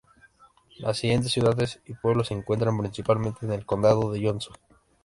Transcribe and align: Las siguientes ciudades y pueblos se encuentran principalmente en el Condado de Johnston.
Las 0.79 0.97
siguientes 0.97 1.31
ciudades 1.31 1.79
y 1.85 1.93
pueblos 1.93 2.29
se 2.29 2.33
encuentran 2.33 2.75
principalmente 2.75 3.45
en 3.45 3.51
el 3.51 3.67
Condado 3.67 4.11
de 4.11 4.27
Johnston. 4.27 4.55